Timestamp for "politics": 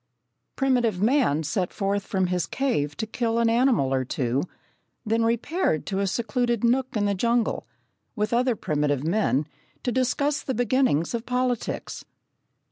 11.27-12.03